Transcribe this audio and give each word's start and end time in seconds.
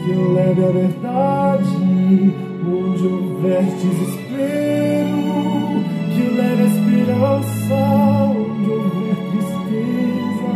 que 0.03 0.11
eu 0.11 0.33
leve 0.33 0.65
a 0.65 0.71
verdade 0.71 1.83
onde 2.67 3.07
houver 3.07 3.65
desespero, 3.65 5.21
que 6.15 6.23
leve 6.37 6.63
a 6.63 6.67
esperança, 6.67 7.79
onde 8.31 8.71
houver 8.71 9.17
tristeza, 9.31 10.55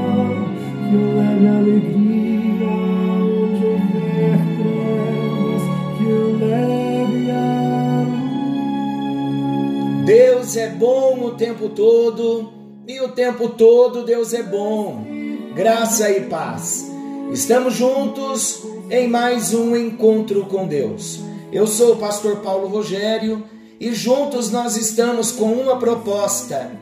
que 0.88 0.96
leve 0.96 1.46
a 1.46 1.56
alegria, 1.58 2.70
onde 3.20 3.64
houver 3.66 4.38
trevas, 4.56 5.64
que 5.98 6.08
leve 6.44 7.22
a 7.30 7.34
luz. 9.18 10.04
Deus 10.06 10.56
é 10.56 10.68
bom 10.70 11.24
o 11.24 11.30
tempo 11.32 11.68
todo 11.68 12.55
o 13.06 13.12
tempo 13.12 13.50
todo 13.50 14.04
Deus 14.04 14.34
é 14.34 14.42
bom. 14.42 15.06
Graça 15.54 16.10
e 16.10 16.22
paz. 16.22 16.90
Estamos 17.32 17.74
juntos 17.74 18.62
em 18.90 19.06
mais 19.06 19.54
um 19.54 19.76
encontro 19.76 20.44
com 20.46 20.66
Deus. 20.66 21.20
Eu 21.52 21.68
sou 21.68 21.92
o 21.92 21.96
pastor 21.96 22.38
Paulo 22.38 22.66
Rogério 22.66 23.44
e 23.78 23.94
juntos 23.94 24.50
nós 24.50 24.76
estamos 24.76 25.30
com 25.30 25.52
uma 25.52 25.78
proposta: 25.78 26.72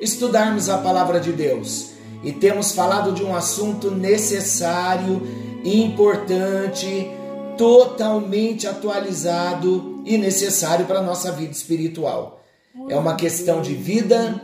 estudarmos 0.00 0.68
a 0.68 0.78
palavra 0.78 1.18
de 1.18 1.32
Deus. 1.32 1.90
E 2.22 2.30
temos 2.30 2.70
falado 2.70 3.10
de 3.10 3.24
um 3.24 3.34
assunto 3.34 3.90
necessário, 3.90 5.20
importante, 5.64 7.10
totalmente 7.58 8.68
atualizado 8.68 10.00
e 10.06 10.16
necessário 10.16 10.86
para 10.86 11.00
a 11.00 11.02
nossa 11.02 11.32
vida 11.32 11.50
espiritual. 11.50 12.40
É 12.88 12.96
uma 12.96 13.16
questão 13.16 13.60
de 13.60 13.74
vida, 13.74 14.40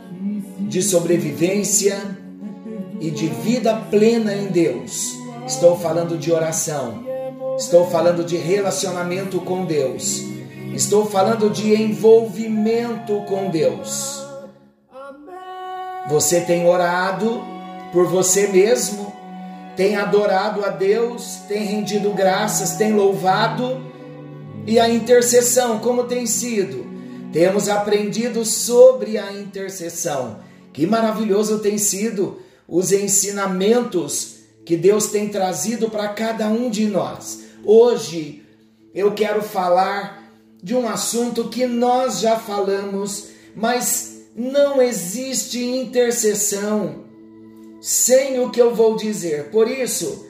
de 0.69 0.83
sobrevivência 0.83 1.99
e 3.01 3.09
de 3.09 3.27
vida 3.27 3.75
plena 3.89 4.35
em 4.35 4.47
Deus. 4.47 5.15
Estou 5.47 5.75
falando 5.75 6.15
de 6.15 6.31
oração. 6.31 7.03
Estou 7.57 7.89
falando 7.89 8.23
de 8.23 8.37
relacionamento 8.37 9.41
com 9.41 9.65
Deus. 9.65 10.23
Estou 10.73 11.07
falando 11.07 11.49
de 11.49 11.73
envolvimento 11.73 13.21
com 13.21 13.49
Deus. 13.49 14.23
Você 16.07 16.41
tem 16.41 16.67
orado 16.67 17.43
por 17.91 18.05
você 18.05 18.47
mesmo, 18.47 19.11
tem 19.75 19.95
adorado 19.95 20.63
a 20.63 20.69
Deus, 20.69 21.39
tem 21.47 21.63
rendido 21.63 22.11
graças, 22.11 22.75
tem 22.75 22.93
louvado. 22.93 23.81
E 24.67 24.79
a 24.79 24.87
intercessão, 24.87 25.79
como 25.79 26.03
tem 26.03 26.27
sido? 26.27 26.85
Temos 27.33 27.67
aprendido 27.67 28.45
sobre 28.45 29.17
a 29.17 29.33
intercessão. 29.33 30.47
Que 30.79 30.87
maravilhoso 30.87 31.59
tem 31.59 31.77
sido 31.77 32.39
os 32.65 32.93
ensinamentos 32.93 34.35
que 34.63 34.77
Deus 34.77 35.07
tem 35.07 35.27
trazido 35.27 35.89
para 35.89 36.07
cada 36.07 36.47
um 36.47 36.69
de 36.69 36.85
nós. 36.85 37.41
Hoje 37.65 38.43
eu 38.95 39.11
quero 39.11 39.43
falar 39.43 40.31
de 40.63 40.73
um 40.73 40.87
assunto 40.87 41.49
que 41.49 41.65
nós 41.65 42.21
já 42.21 42.39
falamos, 42.39 43.27
mas 43.53 44.21
não 44.33 44.81
existe 44.81 45.61
intercessão 45.61 47.03
sem 47.81 48.39
o 48.39 48.49
que 48.49 48.61
eu 48.61 48.73
vou 48.73 48.95
dizer. 48.95 49.49
Por 49.49 49.69
isso, 49.69 50.27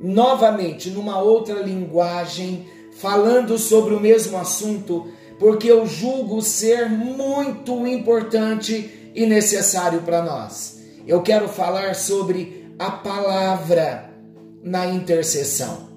novamente, 0.00 0.88
numa 0.88 1.20
outra 1.20 1.60
linguagem, 1.60 2.66
falando 2.92 3.58
sobre 3.58 3.92
o 3.92 4.00
mesmo 4.00 4.38
assunto, 4.38 5.08
porque 5.38 5.70
eu 5.70 5.84
julgo 5.84 6.40
ser 6.40 6.88
muito 6.88 7.86
importante 7.86 9.01
e 9.14 9.26
necessário 9.26 10.02
para 10.02 10.22
nós. 10.22 10.78
Eu 11.06 11.22
quero 11.22 11.48
falar 11.48 11.94
sobre 11.94 12.74
a 12.78 12.90
palavra 12.90 14.10
na 14.62 14.86
intercessão 14.86 15.92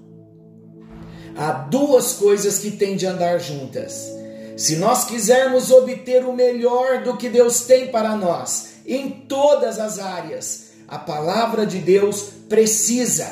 há 1.36 1.52
duas 1.52 2.14
coisas 2.14 2.58
que 2.60 2.72
têm 2.72 2.96
de 2.96 3.06
andar 3.06 3.38
juntas. 3.40 4.12
Se 4.56 4.78
nós 4.78 5.04
quisermos 5.04 5.70
obter 5.70 6.26
o 6.26 6.34
melhor 6.34 7.04
do 7.04 7.18
que 7.18 7.30
Deus 7.30 7.62
tem 7.62 7.88
para 7.88 8.16
nós, 8.16 8.76
em 8.86 9.10
todas 9.10 9.80
as 9.80 10.00
áreas, 10.00 10.68
a 10.88 10.98
palavra 10.98 11.66
de 11.66 11.80
Deus 11.80 12.30
precisa 12.48 13.28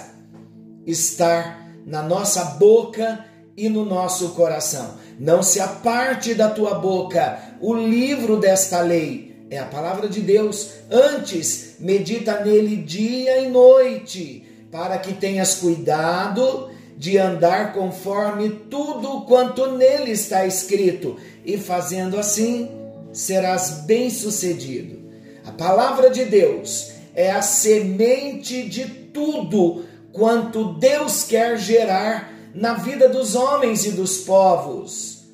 estar 0.86 1.70
na 1.86 2.02
nossa 2.02 2.44
boca 2.44 3.26
e 3.56 3.70
no 3.70 3.86
nosso 3.86 4.30
coração. 4.30 4.96
Não 5.18 5.42
se 5.42 5.62
aparte 5.62 6.34
da 6.34 6.50
tua 6.50 6.76
boca 6.76 7.40
o 7.62 7.74
livro 7.74 8.38
desta 8.38 8.82
lei, 8.82 9.33
é 9.54 9.60
a 9.60 9.66
palavra 9.66 10.10
de 10.10 10.20
Deus. 10.20 10.72
Antes, 10.90 11.76
medita 11.80 12.44
nele 12.44 12.76
dia 12.76 13.40
e 13.40 13.50
noite, 13.50 14.44
para 14.72 14.98
que 14.98 15.14
tenhas 15.14 15.56
cuidado 15.56 16.72
de 16.98 17.20
andar 17.20 17.74
conforme 17.74 18.50
tudo 18.50 19.22
quanto 19.22 19.74
nele 19.74 20.12
está 20.12 20.46
escrito, 20.48 21.18
e 21.46 21.58
fazendo 21.58 22.18
assim 22.18 22.70
serás 23.12 23.84
bem-sucedido. 23.86 25.04
A 25.46 25.52
palavra 25.52 26.10
de 26.10 26.26
Deus 26.26 26.92
é 27.14 27.30
a 27.30 27.44
semente 27.44 28.68
de 28.68 28.86
tudo 28.86 29.86
quanto 30.12 30.74
Deus 30.74 31.24
quer 31.24 31.60
gerar 31.60 32.34
na 32.56 32.74
vida 32.74 33.08
dos 33.08 33.36
homens 33.36 33.86
e 33.86 33.92
dos 33.92 34.18
povos. 34.20 35.26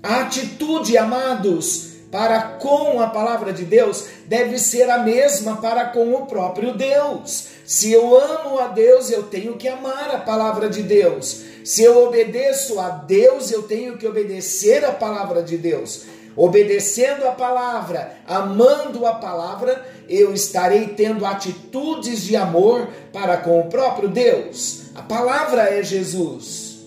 A 0.00 0.20
atitude, 0.20 0.96
amados, 0.96 1.87
para 2.10 2.40
com 2.58 3.00
a 3.00 3.08
palavra 3.08 3.52
de 3.52 3.64
Deus 3.64 4.06
deve 4.26 4.58
ser 4.58 4.88
a 4.88 4.98
mesma 4.98 5.56
para 5.56 5.86
com 5.86 6.14
o 6.14 6.26
próprio 6.26 6.74
Deus. 6.74 7.48
Se 7.66 7.92
eu 7.92 8.18
amo 8.18 8.58
a 8.58 8.68
Deus, 8.68 9.10
eu 9.10 9.24
tenho 9.24 9.56
que 9.56 9.68
amar 9.68 10.10
a 10.14 10.18
palavra 10.18 10.70
de 10.70 10.82
Deus. 10.82 11.42
Se 11.64 11.82
eu 11.82 12.06
obedeço 12.06 12.80
a 12.80 12.88
Deus, 12.88 13.50
eu 13.50 13.62
tenho 13.62 13.98
que 13.98 14.06
obedecer 14.06 14.84
a 14.84 14.92
palavra 14.92 15.42
de 15.42 15.58
Deus. 15.58 16.06
Obedecendo 16.34 17.26
a 17.26 17.32
palavra, 17.32 18.16
amando 18.26 19.04
a 19.04 19.14
palavra, 19.14 19.84
eu 20.08 20.32
estarei 20.32 20.88
tendo 20.88 21.26
atitudes 21.26 22.22
de 22.22 22.36
amor 22.36 22.88
para 23.12 23.36
com 23.36 23.60
o 23.60 23.66
próprio 23.68 24.08
Deus. 24.08 24.84
A 24.94 25.02
palavra 25.02 25.62
é 25.62 25.82
Jesus. 25.82 26.86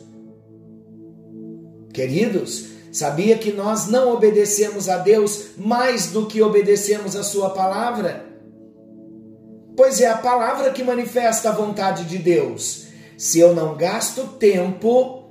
Queridos, 1.94 2.71
Sabia 2.91 3.38
que 3.38 3.53
nós 3.53 3.88
não 3.88 4.13
obedecemos 4.13 4.90
a 4.90 4.97
Deus 4.97 5.52
mais 5.57 6.07
do 6.07 6.25
que 6.25 6.41
obedecemos 6.41 7.16
a 7.16 7.24
Sua 7.24 7.52
palavra? 7.52 8.25
Pois 9.78 10.02
é 10.02 10.09
a 10.09 10.18
palavra 10.18 10.72
que 10.72 10.84
manifesta 10.84 11.50
a 11.50 11.53
vontade 11.53 12.03
de 12.03 12.18
Deus. 12.18 12.88
Se 13.18 13.40
eu 13.40 13.56
não 13.56 13.78
gasto 13.78 14.28
tempo 14.38 15.24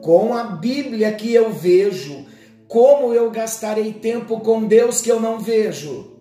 com 0.00 0.32
a 0.32 0.44
Bíblia 0.44 1.12
que 1.12 1.34
eu 1.34 1.52
vejo, 1.52 2.24
como 2.68 3.12
eu 3.12 3.30
gastarei 3.30 3.92
tempo 3.92 4.40
com 4.40 4.64
Deus 4.64 5.00
que 5.00 5.10
eu 5.10 5.18
não 5.18 5.40
vejo? 5.40 6.18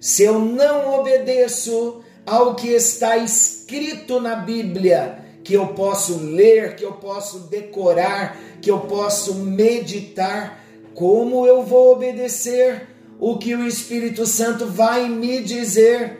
Se 0.00 0.22
eu 0.22 0.38
não 0.38 1.00
obedeço 1.00 2.00
ao 2.24 2.54
que 2.54 2.68
está 2.68 3.18
escrito 3.18 4.20
na 4.20 4.36
Bíblia, 4.36 5.27
que 5.48 5.54
eu 5.54 5.68
posso 5.68 6.18
ler, 6.18 6.76
que 6.76 6.84
eu 6.84 6.92
posso 6.92 7.38
decorar, 7.48 8.36
que 8.60 8.70
eu 8.70 8.80
posso 8.80 9.34
meditar, 9.36 10.62
como 10.94 11.46
eu 11.46 11.62
vou 11.62 11.92
obedecer 11.92 12.86
o 13.18 13.38
que 13.38 13.54
o 13.54 13.66
Espírito 13.66 14.26
Santo 14.26 14.66
vai 14.66 15.08
me 15.08 15.40
dizer 15.40 16.18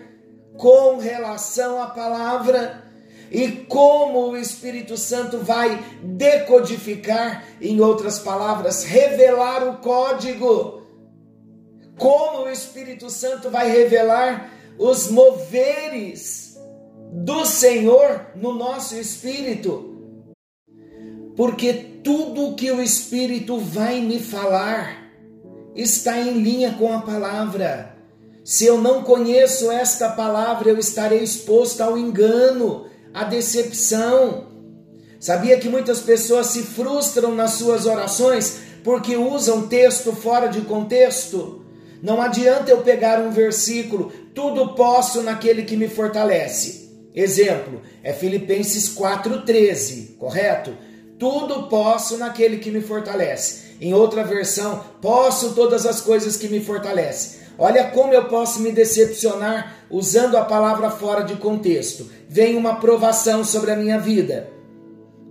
com 0.57 0.97
relação 0.97 1.83
à 1.83 1.89
palavra 1.89 2.91
e 3.31 3.51
como 3.69 4.31
o 4.31 4.37
Espírito 4.39 4.97
Santo 4.97 5.41
vai 5.41 5.79
decodificar, 6.03 7.45
em 7.61 7.83
outras 7.83 8.19
palavras, 8.19 8.83
revelar 8.83 9.63
o 9.69 9.77
código. 9.77 10.87
Como 11.99 12.45
o 12.45 12.49
Espírito 12.49 13.11
Santo 13.11 13.51
vai 13.51 13.71
revelar 13.71 14.51
os 14.79 15.11
moveres 15.11 16.48
do 17.13 17.45
Senhor 17.45 18.27
no 18.37 18.53
nosso 18.55 18.97
espírito. 18.97 19.97
Porque 21.37 21.73
tudo 22.03 22.57
que 22.57 22.71
o 22.71 22.83
Espírito 22.83 23.59
vai 23.59 24.01
me 24.01 24.19
falar, 24.19 25.09
está 25.75 26.19
em 26.19 26.43
linha 26.43 26.75
com 26.79 26.93
a 26.93 27.01
palavra. 27.01 27.97
Se 28.43 28.65
eu 28.65 28.81
não 28.81 29.03
conheço 29.03 29.71
esta 29.71 30.09
palavra, 30.09 30.71
eu 30.71 30.79
estarei 30.79 31.23
exposto 31.23 31.81
ao 31.81 31.97
engano, 31.97 32.87
à 33.13 33.25
decepção. 33.25 34.47
Sabia 35.21 35.59
que 35.59 35.69
muitas 35.69 36.01
pessoas 36.01 36.47
se 36.47 36.63
frustram 36.63 37.35
nas 37.35 37.53
suas 37.53 37.87
orações 37.87 38.61
porque 38.83 39.17
usam 39.17 39.69
texto 39.69 40.13
fora 40.13 40.49
de 40.49 40.63
contexto? 40.63 41.65
Não 42.03 42.23
adianta 42.23 42.71
eu 42.71 42.79
pegar 42.79 43.21
um 43.21 43.31
versículo, 43.31 44.13
tudo 44.35 44.75
posso 44.75 45.23
naquele 45.23 45.65
que 45.65 45.77
me 45.77 45.89
fortalece. 45.89 46.88
Exemplo, 47.21 47.83
é 48.01 48.13
Filipenses 48.13 48.97
4,13, 48.97 50.17
correto? 50.19 50.73
Tudo 51.19 51.65
posso 51.65 52.17
naquele 52.17 52.59
que 52.59 52.71
me 52.71 52.81
fortalece. 52.81 53.77
Em 53.81 53.93
outra 53.93 54.23
versão, 54.23 54.85
posso 55.03 55.53
todas 55.53 55.85
as 55.85 56.01
coisas 56.01 56.37
que 56.37 56.47
me 56.47 56.61
fortalecem. 56.61 57.41
Olha 57.59 57.87
como 57.87 58.15
eu 58.15 58.27
posso 58.27 58.61
me 58.61 58.71
decepcionar 58.71 59.79
usando 59.91 60.37
a 60.37 60.45
palavra 60.45 60.91
fora 60.93 61.25
de 61.25 61.35
contexto. 61.35 62.09
Vem 62.29 62.57
uma 62.57 62.77
provação 62.77 63.43
sobre 63.43 63.73
a 63.73 63.77
minha 63.77 63.99
vida. 63.99 64.49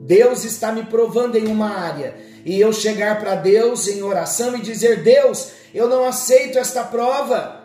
Deus 0.01 0.43
está 0.43 0.73
me 0.73 0.83
provando 0.83 1.37
em 1.37 1.47
uma 1.47 1.69
área. 1.69 2.17
E 2.43 2.59
eu 2.59 2.73
chegar 2.73 3.17
para 3.17 3.35
Deus 3.35 3.87
em 3.87 4.03
oração 4.03 4.57
e 4.57 4.61
dizer: 4.61 5.03
Deus, 5.03 5.51
eu 5.73 5.87
não 5.87 6.03
aceito 6.03 6.59
esta 6.59 6.83
prova. 6.83 7.56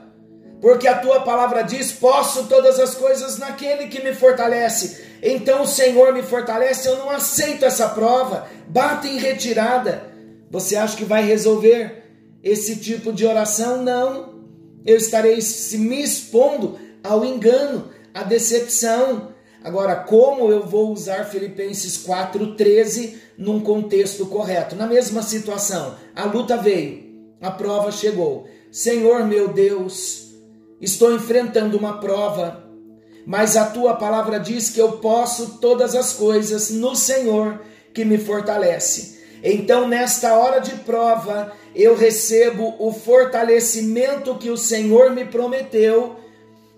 Porque 0.63 0.89
a 0.89 0.99
tua 0.99 1.21
palavra 1.21 1.61
diz: 1.61 1.93
posso 1.93 2.45
todas 2.45 2.81
as 2.81 2.95
coisas 2.95 3.37
naquele 3.37 3.89
que 3.89 4.03
me 4.03 4.15
fortalece. 4.15 5.05
Então 5.23 5.63
o 5.63 5.67
Senhor 5.67 6.15
me 6.15 6.23
fortalece, 6.23 6.89
eu 6.89 6.97
não 6.97 7.11
aceito 7.11 7.67
essa 7.67 7.91
prova. 7.91 8.49
Bata 8.67 9.07
em 9.07 9.19
retirada. 9.19 10.11
Você 10.51 10.77
acha 10.77 10.97
que 10.97 11.05
vai 11.05 11.23
resolver 11.25 12.05
esse 12.43 12.77
tipo 12.77 13.13
de 13.13 13.27
oração? 13.27 13.83
Não 13.83 14.33
eu 14.85 14.97
estarei 14.97 15.39
me 15.75 16.03
expondo 16.03 16.79
ao 17.03 17.25
engano, 17.25 17.91
à 18.13 18.23
decepção. 18.23 19.33
Agora, 19.63 19.95
como 19.97 20.51
eu 20.51 20.67
vou 20.67 20.93
usar 20.93 21.25
Filipenses 21.25 22.05
4,13 22.05 23.15
num 23.39 23.61
contexto 23.61 24.27
correto? 24.27 24.75
Na 24.75 24.87
mesma 24.87 25.23
situação, 25.23 25.95
a 26.15 26.25
luta 26.25 26.57
veio, 26.57 27.05
a 27.41 27.51
prova 27.51 27.93
chegou. 27.93 28.49
Senhor 28.73 29.25
meu 29.25 29.49
Deus, 29.49 30.32
estou 30.83 31.15
enfrentando 31.15 31.79
uma 31.79 32.01
prova, 32.01 32.65
mas 33.25 33.57
a 33.57 33.67
tua 33.67 33.95
palavra 33.95 34.41
diz 34.41 34.69
que 34.69 34.81
eu 34.81 34.95
posso 34.99 35.59
todas 35.61 35.95
as 35.95 36.13
coisas 36.13 36.71
no 36.71 36.97
Senhor 36.97 37.63
que 37.95 38.05
me 38.05 38.19
fortalece. 38.19 39.23
Então, 39.45 39.87
nesta 39.87 40.35
hora 40.35 40.61
de 40.61 40.73
prova, 40.77 41.53
eu 41.75 41.97
recebo 41.97 42.75
o 42.79 42.93
fortalecimento 42.93 44.37
que 44.37 44.51
o 44.51 44.57
Senhor 44.57 45.11
me 45.11 45.25
prometeu, 45.25 46.17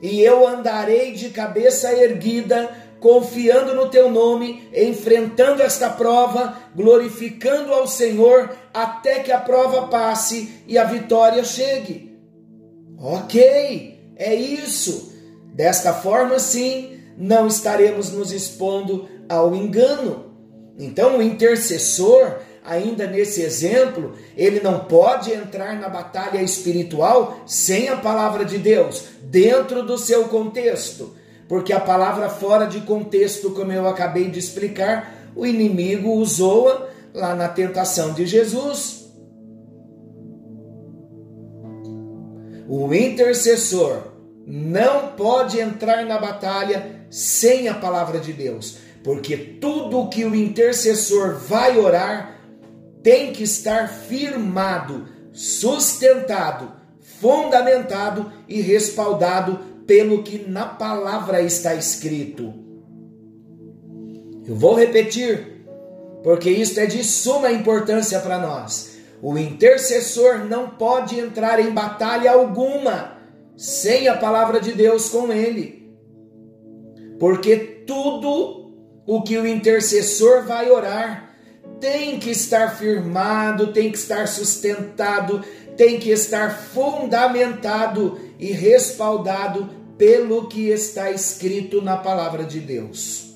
e 0.02 0.20
eu 0.20 0.46
andarei 0.46 1.12
de 1.12 1.30
cabeça 1.30 1.92
erguida, 1.92 2.70
confiando 3.00 3.74
no 3.74 3.88
teu 3.88 4.10
nome, 4.10 4.68
enfrentando 4.74 5.62
esta 5.62 5.90
prova, 5.90 6.56
glorificando 6.74 7.72
ao 7.72 7.86
Senhor, 7.86 8.50
até 8.72 9.20
que 9.20 9.32
a 9.32 9.38
prova 9.38 9.88
passe 9.88 10.62
e 10.66 10.76
a 10.76 10.84
vitória 10.84 11.44
chegue. 11.44 12.18
Ok, 12.98 13.93
é 14.16 14.34
isso. 14.34 15.12
Desta 15.54 15.92
forma, 15.92 16.38
sim, 16.38 16.98
não 17.16 17.46
estaremos 17.46 18.10
nos 18.10 18.32
expondo 18.32 19.08
ao 19.28 19.54
engano. 19.54 20.32
Então, 20.78 21.18
o 21.18 21.22
intercessor 21.22 22.38
ainda 22.64 23.06
nesse 23.06 23.42
exemplo, 23.42 24.14
ele 24.36 24.60
não 24.60 24.80
pode 24.80 25.30
entrar 25.30 25.78
na 25.78 25.88
batalha 25.88 26.42
espiritual 26.42 27.42
sem 27.46 27.88
a 27.90 27.96
palavra 27.96 28.44
de 28.44 28.56
Deus, 28.56 29.04
dentro 29.22 29.82
do 29.82 29.98
seu 29.98 30.24
contexto. 30.24 31.14
Porque 31.46 31.74
a 31.74 31.80
palavra 31.80 32.30
fora 32.30 32.66
de 32.66 32.80
contexto, 32.80 33.50
como 33.50 33.70
eu 33.70 33.86
acabei 33.86 34.30
de 34.30 34.38
explicar, 34.38 35.30
o 35.36 35.44
inimigo 35.44 36.10
usou-a 36.12 36.88
lá 37.12 37.34
na 37.34 37.48
tentação 37.48 38.14
de 38.14 38.24
Jesus. 38.24 39.03
O 42.76 42.92
intercessor 42.92 44.02
não 44.44 45.12
pode 45.12 45.60
entrar 45.60 46.04
na 46.04 46.18
batalha 46.18 47.06
sem 47.08 47.68
a 47.68 47.74
palavra 47.74 48.18
de 48.18 48.32
Deus, 48.32 48.78
porque 49.04 49.36
tudo 49.36 50.08
que 50.08 50.24
o 50.24 50.34
intercessor 50.34 51.36
vai 51.36 51.78
orar 51.78 52.40
tem 53.00 53.32
que 53.32 53.44
estar 53.44 53.88
firmado, 53.88 55.06
sustentado, 55.32 56.72
fundamentado 57.20 58.32
e 58.48 58.60
respaldado 58.60 59.60
pelo 59.86 60.24
que 60.24 60.44
na 60.50 60.66
palavra 60.66 61.40
está 61.42 61.76
escrito. 61.76 62.52
Eu 64.44 64.56
vou 64.56 64.74
repetir, 64.74 65.64
porque 66.24 66.50
isto 66.50 66.80
é 66.80 66.86
de 66.86 67.04
suma 67.04 67.52
importância 67.52 68.18
para 68.18 68.40
nós. 68.40 68.93
O 69.26 69.38
intercessor 69.38 70.44
não 70.44 70.68
pode 70.68 71.18
entrar 71.18 71.58
em 71.58 71.70
batalha 71.70 72.30
alguma 72.30 73.16
sem 73.56 74.06
a 74.06 74.14
palavra 74.14 74.60
de 74.60 74.72
Deus 74.72 75.08
com 75.08 75.32
ele. 75.32 75.90
Porque 77.18 77.56
tudo 77.86 78.74
o 79.06 79.22
que 79.22 79.38
o 79.38 79.46
intercessor 79.46 80.44
vai 80.44 80.70
orar 80.70 81.34
tem 81.80 82.18
que 82.18 82.32
estar 82.32 82.76
firmado, 82.76 83.72
tem 83.72 83.90
que 83.90 83.96
estar 83.96 84.28
sustentado, 84.28 85.42
tem 85.74 85.98
que 85.98 86.10
estar 86.10 86.50
fundamentado 86.50 88.20
e 88.38 88.52
respaldado 88.52 89.70
pelo 89.96 90.48
que 90.48 90.68
está 90.68 91.10
escrito 91.10 91.80
na 91.80 91.96
palavra 91.96 92.44
de 92.44 92.60
Deus. 92.60 93.34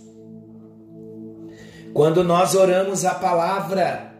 Quando 1.94 2.22
nós 2.22 2.54
oramos 2.54 3.06
a 3.06 3.14
palavra, 3.14 4.17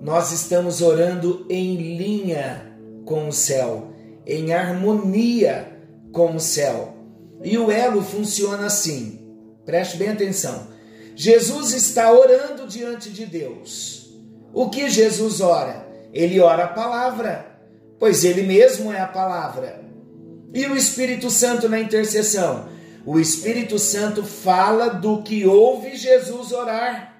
nós 0.00 0.32
estamos 0.32 0.80
orando 0.80 1.46
em 1.48 1.96
linha 1.96 2.72
com 3.04 3.28
o 3.28 3.32
céu, 3.32 3.92
em 4.26 4.52
harmonia 4.52 5.76
com 6.12 6.36
o 6.36 6.40
céu. 6.40 6.94
E 7.42 7.56
o 7.58 7.70
elo 7.70 8.02
funciona 8.02 8.66
assim. 8.66 9.20
Preste 9.64 9.96
bem 9.96 10.10
atenção. 10.10 10.68
Jesus 11.14 11.72
está 11.72 12.12
orando 12.12 12.66
diante 12.66 13.10
de 13.10 13.26
Deus. 13.26 14.14
O 14.52 14.70
que 14.70 14.88
Jesus 14.88 15.40
ora? 15.40 15.86
Ele 16.12 16.40
ora 16.40 16.64
a 16.64 16.68
palavra, 16.68 17.60
pois 17.98 18.24
ele 18.24 18.42
mesmo 18.42 18.92
é 18.92 19.00
a 19.00 19.06
palavra. 19.06 19.82
E 20.54 20.66
o 20.66 20.76
Espírito 20.76 21.30
Santo 21.30 21.68
na 21.68 21.78
intercessão? 21.78 22.68
O 23.04 23.18
Espírito 23.18 23.78
Santo 23.78 24.22
fala 24.22 24.88
do 24.88 25.22
que 25.22 25.46
ouve 25.46 25.96
Jesus 25.96 26.52
orar. 26.52 27.17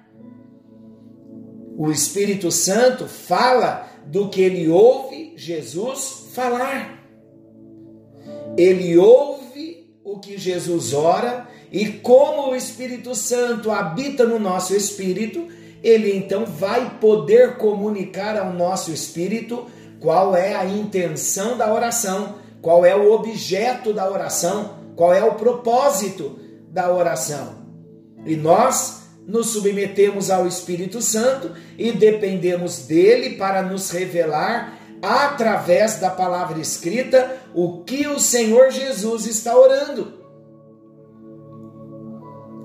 O 1.79 1.89
Espírito 1.89 2.51
Santo 2.51 3.07
fala 3.07 3.87
do 4.05 4.27
que 4.27 4.41
ele 4.41 4.67
ouve 4.67 5.31
Jesus 5.37 6.25
falar. 6.33 6.99
Ele 8.57 8.97
ouve 8.97 9.89
o 10.03 10.19
que 10.19 10.37
Jesus 10.37 10.93
ora 10.93 11.47
e 11.71 11.87
como 11.87 12.49
o 12.49 12.55
Espírito 12.55 13.15
Santo 13.15 13.71
habita 13.71 14.25
no 14.25 14.37
nosso 14.37 14.75
espírito, 14.75 15.47
ele 15.81 16.13
então 16.13 16.45
vai 16.45 16.97
poder 16.99 17.55
comunicar 17.55 18.37
ao 18.37 18.51
nosso 18.51 18.91
espírito 18.91 19.65
qual 20.01 20.35
é 20.35 20.55
a 20.55 20.65
intenção 20.65 21.57
da 21.57 21.73
oração, 21.73 22.39
qual 22.61 22.85
é 22.85 22.93
o 22.93 23.13
objeto 23.13 23.93
da 23.93 24.11
oração, 24.11 24.79
qual 24.97 25.13
é 25.13 25.23
o 25.23 25.35
propósito 25.35 26.37
da 26.69 26.93
oração. 26.93 27.59
E 28.25 28.35
nós 28.35 28.99
nos 29.29 29.51
submetemos 29.51 30.31
ao 30.31 30.47
Espírito 30.47 31.03
Santo 31.03 31.51
e 31.77 31.91
dependemos 31.91 32.79
dele 32.87 33.37
para 33.37 33.61
nos 33.61 33.91
revelar 33.91 34.79
através 35.03 35.99
da 35.99 36.09
palavra 36.09 36.59
escrita 36.59 37.37
o 37.53 37.83
que 37.83 38.07
o 38.07 38.19
Senhor 38.19 38.71
Jesus 38.71 39.27
está 39.27 39.55
orando. 39.55 40.13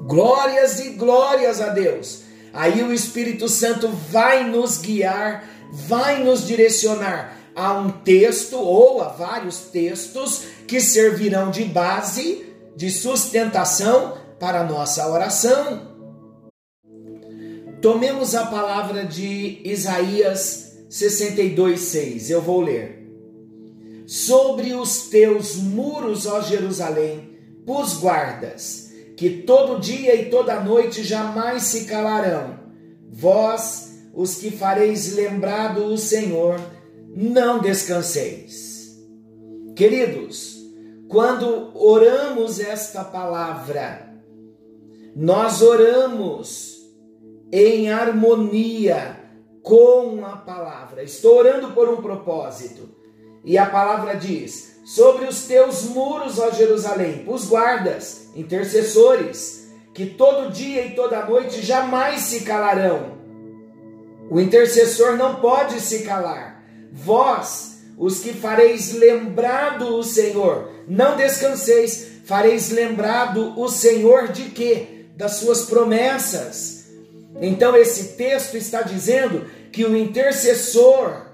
Glórias 0.06 0.80
e 0.80 0.90
glórias 0.90 1.60
a 1.60 1.68
Deus. 1.68 2.22
Aí 2.50 2.82
o 2.82 2.94
Espírito 2.94 3.46
Santo 3.46 3.88
vai 3.88 4.48
nos 4.48 4.78
guiar, 4.78 5.44
vai 5.70 6.24
nos 6.24 6.46
direcionar 6.46 7.36
a 7.54 7.74
um 7.74 7.90
texto 7.90 8.56
ou 8.56 9.02
a 9.02 9.08
vários 9.08 9.58
textos 9.58 10.44
que 10.66 10.80
servirão 10.80 11.50
de 11.50 11.64
base, 11.64 12.46
de 12.74 12.90
sustentação 12.90 14.16
para 14.40 14.60
a 14.62 14.64
nossa 14.64 15.06
oração. 15.06 15.93
Tomemos 17.84 18.34
a 18.34 18.46
palavra 18.46 19.04
de 19.04 19.60
Isaías 19.62 20.86
62:6. 20.88 22.30
Eu 22.30 22.40
vou 22.40 22.62
ler. 22.62 23.06
Sobre 24.06 24.72
os 24.72 25.08
teus 25.08 25.56
muros, 25.56 26.24
ó 26.24 26.40
Jerusalém, 26.40 27.36
pus 27.66 27.98
guardas 27.98 28.90
que 29.18 29.28
todo 29.42 29.78
dia 29.78 30.14
e 30.14 30.30
toda 30.30 30.64
noite 30.64 31.04
jamais 31.04 31.64
se 31.64 31.84
calarão. 31.84 32.58
Vós, 33.10 33.92
os 34.14 34.36
que 34.36 34.50
fareis 34.50 35.14
lembrado 35.14 35.84
o 35.84 35.98
Senhor, 35.98 36.58
não 37.14 37.60
descanseis. 37.60 38.98
Queridos, 39.76 40.56
quando 41.06 41.70
oramos 41.74 42.58
esta 42.60 43.04
palavra, 43.04 44.08
nós 45.14 45.60
oramos 45.60 46.73
em 47.56 47.88
harmonia 47.88 49.16
com 49.62 50.24
a 50.26 50.36
palavra. 50.36 51.04
Estou 51.04 51.38
orando 51.38 51.68
por 51.68 51.88
um 51.88 52.02
propósito. 52.02 52.88
E 53.44 53.56
a 53.56 53.66
palavra 53.66 54.16
diz: 54.16 54.80
sobre 54.84 55.26
os 55.26 55.44
teus 55.44 55.84
muros, 55.84 56.40
ó 56.40 56.50
Jerusalém, 56.50 57.24
os 57.28 57.46
guardas, 57.46 58.28
intercessores, 58.34 59.68
que 59.94 60.04
todo 60.04 60.50
dia 60.50 60.84
e 60.84 60.96
toda 60.96 61.24
noite 61.26 61.62
jamais 61.62 62.22
se 62.22 62.40
calarão. 62.40 63.14
O 64.28 64.40
intercessor 64.40 65.16
não 65.16 65.36
pode 65.36 65.80
se 65.80 66.00
calar. 66.00 66.64
Vós, 66.90 67.84
os 67.96 68.18
que 68.18 68.32
fareis 68.32 68.94
lembrado 68.94 69.96
o 69.96 70.02
Senhor, 70.02 70.70
não 70.88 71.16
descanseis, 71.16 72.22
fareis 72.24 72.70
lembrado 72.70 73.54
o 73.60 73.68
Senhor 73.68 74.28
de 74.28 74.50
quê? 74.50 75.06
Das 75.16 75.34
suas 75.34 75.66
promessas. 75.66 76.83
Então 77.40 77.76
esse 77.76 78.16
texto 78.16 78.56
está 78.56 78.82
dizendo 78.82 79.46
que 79.72 79.84
o 79.84 79.96
intercessor 79.96 81.26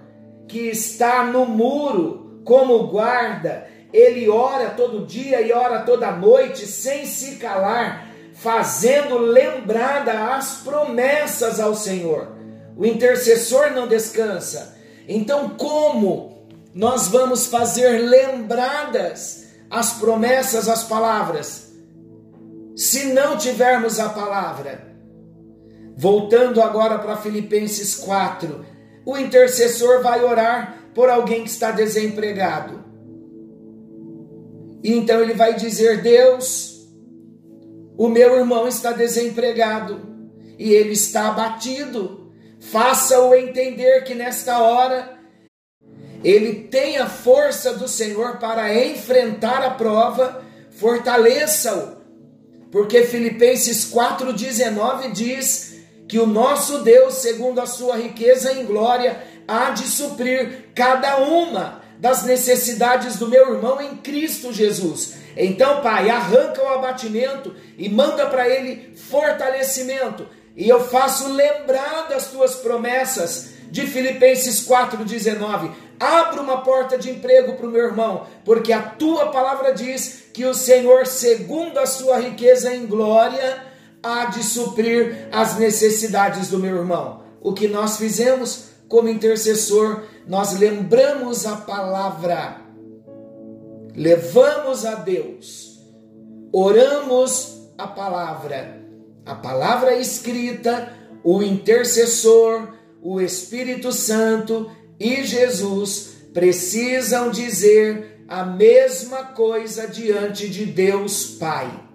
que 0.48 0.68
está 0.68 1.24
no 1.24 1.46
muro 1.46 2.40
como 2.44 2.86
guarda, 2.88 3.66
ele 3.92 4.28
ora 4.28 4.70
todo 4.70 5.06
dia 5.06 5.40
e 5.40 5.52
ora 5.52 5.80
toda 5.80 6.10
noite 6.10 6.66
sem 6.66 7.04
se 7.06 7.36
calar, 7.36 8.08
fazendo 8.34 9.18
lembrada 9.18 10.34
as 10.34 10.62
promessas 10.64 11.60
ao 11.60 11.74
Senhor. 11.74 12.28
O 12.76 12.86
intercessor 12.86 13.70
não 13.70 13.86
descansa. 13.86 14.76
Então, 15.06 15.50
como 15.50 16.48
nós 16.74 17.08
vamos 17.08 17.46
fazer 17.46 17.98
lembradas 17.98 19.48
as 19.68 19.92
promessas, 19.94 20.68
as 20.68 20.84
palavras, 20.84 21.72
se 22.74 23.12
não 23.12 23.36
tivermos 23.36 24.00
a 24.00 24.08
palavra? 24.08 24.89
Voltando 26.00 26.62
agora 26.62 26.98
para 26.98 27.18
Filipenses 27.18 27.94
4, 27.96 28.64
o 29.04 29.18
intercessor 29.18 30.02
vai 30.02 30.24
orar 30.24 30.86
por 30.94 31.10
alguém 31.10 31.44
que 31.44 31.50
está 31.50 31.72
desempregado. 31.72 32.82
E 34.82 34.94
então 34.94 35.20
ele 35.20 35.34
vai 35.34 35.56
dizer: 35.56 36.00
Deus, 36.00 36.88
o 37.98 38.08
meu 38.08 38.34
irmão 38.38 38.66
está 38.66 38.92
desempregado 38.92 40.00
e 40.58 40.72
ele 40.72 40.92
está 40.94 41.28
abatido. 41.28 42.32
Faça-o 42.58 43.34
entender 43.34 44.02
que 44.04 44.14
nesta 44.14 44.58
hora 44.58 45.18
ele 46.24 46.62
tem 46.70 46.96
a 46.96 47.10
força 47.10 47.74
do 47.74 47.86
Senhor 47.86 48.38
para 48.38 48.74
enfrentar 48.86 49.62
a 49.62 49.72
prova, 49.72 50.42
fortaleça-o. 50.70 52.00
Porque 52.70 53.04
Filipenses 53.04 53.92
4,19 53.92 55.12
diz 55.12 55.69
que 56.10 56.18
o 56.18 56.26
nosso 56.26 56.78
Deus, 56.78 57.14
segundo 57.14 57.60
a 57.60 57.66
sua 57.66 57.96
riqueza 57.96 58.52
em 58.52 58.66
glória, 58.66 59.22
há 59.46 59.70
de 59.70 59.86
suprir 59.86 60.64
cada 60.74 61.18
uma 61.18 61.82
das 62.00 62.24
necessidades 62.24 63.14
do 63.14 63.28
meu 63.28 63.54
irmão 63.54 63.80
em 63.80 63.96
Cristo 63.98 64.52
Jesus. 64.52 65.14
Então, 65.36 65.80
Pai, 65.82 66.10
arranca 66.10 66.64
o 66.64 66.68
abatimento 66.68 67.54
e 67.78 67.88
manda 67.88 68.26
para 68.26 68.48
ele 68.48 68.92
fortalecimento. 68.96 70.26
E 70.56 70.68
eu 70.68 70.80
faço 70.80 71.32
lembrar 71.32 72.08
das 72.08 72.26
tuas 72.26 72.56
promessas 72.56 73.50
de 73.70 73.86
Filipenses 73.86 74.66
4,19. 74.66 75.70
Abra 76.00 76.42
uma 76.42 76.62
porta 76.62 76.98
de 76.98 77.08
emprego 77.08 77.52
para 77.52 77.66
o 77.68 77.70
meu 77.70 77.84
irmão, 77.84 78.26
porque 78.44 78.72
a 78.72 78.82
tua 78.82 79.26
palavra 79.26 79.72
diz 79.72 80.24
que 80.34 80.44
o 80.44 80.54
Senhor, 80.54 81.06
segundo 81.06 81.78
a 81.78 81.86
sua 81.86 82.18
riqueza 82.18 82.74
em 82.74 82.84
glória, 82.84 83.69
há 84.02 84.26
de 84.26 84.42
suprir 84.42 85.28
as 85.32 85.58
necessidades 85.58 86.48
do 86.48 86.58
meu 86.58 86.76
irmão. 86.76 87.22
O 87.40 87.52
que 87.52 87.68
nós 87.68 87.96
fizemos 87.96 88.70
como 88.88 89.08
intercessor, 89.08 90.02
nós 90.26 90.58
lembramos 90.58 91.46
a 91.46 91.56
palavra, 91.56 92.60
levamos 93.94 94.84
a 94.84 94.96
Deus, 94.96 95.80
oramos 96.52 97.70
a 97.78 97.86
palavra, 97.86 98.80
a 99.24 99.34
palavra 99.34 99.96
escrita, 99.96 100.92
o 101.22 101.42
intercessor, 101.42 102.74
o 103.02 103.20
Espírito 103.20 103.92
Santo 103.92 104.70
e 104.98 105.24
Jesus 105.24 106.16
precisam 106.34 107.30
dizer 107.30 108.24
a 108.28 108.44
mesma 108.44 109.24
coisa 109.24 109.88
diante 109.88 110.48
de 110.48 110.66
Deus 110.66 111.26
Pai. 111.26 111.89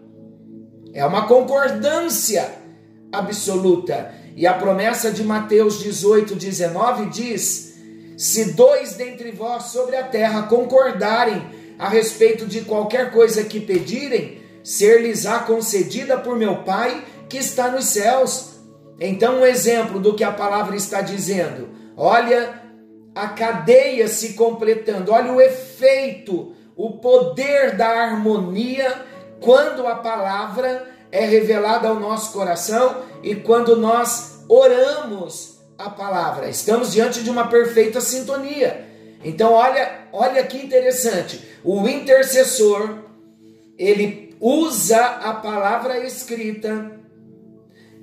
É 0.96 1.06
uma 1.06 1.28
concordância 1.28 2.50
absoluta. 3.12 4.16
E 4.34 4.48
a 4.48 4.54
promessa 4.54 5.12
de 5.12 5.26
Mateus 5.26 5.78
18, 5.80 6.36
19 6.36 7.08
diz: 7.08 7.76
Se 8.18 8.54
dois 8.54 8.94
dentre 8.94 9.32
vós 9.32 9.66
sobre 9.66 9.98
a 9.98 10.04
terra 10.04 10.44
concordarem 10.44 11.46
a 11.78 11.90
respeito 11.90 12.46
de 12.46 12.62
qualquer 12.62 13.12
coisa 13.12 13.44
que 13.44 13.60
pedirem, 13.60 14.42
ser-lhes-á 14.64 15.40
concedida 15.40 16.18
por 16.18 16.38
meu 16.38 16.64
Pai 16.64 17.04
que 17.28 17.38
está 17.38 17.70
nos 17.70 17.86
céus. 17.86 18.56
Então, 18.98 19.42
um 19.42 19.46
exemplo 19.46 20.00
do 20.00 20.16
que 20.16 20.24
a 20.24 20.32
palavra 20.32 20.78
está 20.78 21.02
dizendo. 21.02 21.68
Olha 21.98 22.62
a 23.14 23.28
cadeia 23.28 24.08
se 24.08 24.34
completando, 24.34 25.12
olha 25.12 25.32
o 25.32 25.42
efeito, 25.42 26.54
o 26.76 26.92
poder 27.00 27.76
da 27.76 27.88
harmonia 27.88 28.94
quando 29.46 29.86
a 29.86 29.94
palavra 29.94 30.90
é 31.12 31.24
revelada 31.24 31.88
ao 31.88 32.00
nosso 32.00 32.34
coração 32.34 33.04
e 33.22 33.36
quando 33.36 33.78
nós 33.78 34.44
oramos 34.50 35.60
a 35.78 35.88
palavra. 35.88 36.50
Estamos 36.50 36.92
diante 36.92 37.24
de 37.24 37.30
uma 37.30 37.48
perfeita 37.48 38.02
sintonia. 38.02 38.90
Então, 39.24 39.54
olha, 39.54 40.08
olha 40.12 40.44
que 40.44 40.58
interessante. 40.58 41.40
O 41.64 41.88
intercessor, 41.88 43.04
ele 43.78 44.36
usa 44.42 45.00
a 45.00 45.34
palavra 45.36 46.00
escrita 46.00 47.00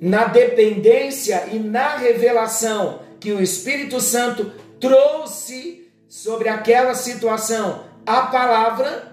na 0.01 0.25
dependência 0.25 1.47
e 1.51 1.59
na 1.59 1.97
revelação 1.97 3.01
que 3.19 3.33
o 3.33 3.41
Espírito 3.41 3.99
Santo 3.99 4.51
trouxe 4.79 5.91
sobre 6.07 6.47
aquela 6.47 6.95
situação. 6.95 7.83
A 8.05 8.23
palavra 8.23 9.12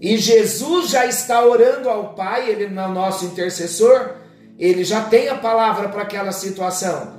e 0.00 0.16
Jesus 0.18 0.90
já 0.90 1.06
está 1.06 1.44
orando 1.44 1.88
ao 1.88 2.14
Pai, 2.14 2.50
ele 2.50 2.64
é 2.64 2.86
o 2.86 2.92
nosso 2.92 3.24
intercessor, 3.24 4.16
ele 4.58 4.84
já 4.84 5.02
tem 5.02 5.28
a 5.28 5.36
palavra 5.36 5.88
para 5.88 6.02
aquela 6.02 6.32
situação. 6.32 7.14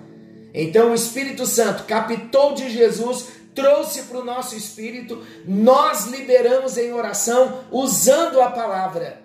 Então 0.53 0.91
o 0.91 0.95
Espírito 0.95 1.45
Santo 1.45 1.83
captou 1.83 2.53
de 2.53 2.69
Jesus, 2.69 3.27
trouxe 3.53 4.03
para 4.03 4.19
o 4.19 4.25
nosso 4.25 4.55
espírito, 4.55 5.21
nós 5.45 6.05
liberamos 6.05 6.77
em 6.77 6.93
oração 6.93 7.61
usando 7.71 8.41
a 8.41 8.51
palavra. 8.51 9.21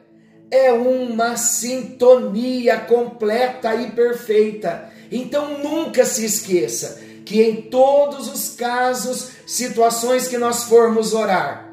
É 0.50 0.72
uma 0.72 1.36
sintonia 1.36 2.78
completa 2.78 3.74
e 3.74 3.90
perfeita. 3.92 4.90
Então 5.10 5.58
nunca 5.58 6.04
se 6.04 6.24
esqueça 6.24 7.00
que 7.24 7.40
em 7.42 7.62
todos 7.62 8.28
os 8.28 8.56
casos, 8.56 9.30
situações 9.46 10.26
que 10.26 10.36
nós 10.36 10.64
formos 10.64 11.14
orar, 11.14 11.69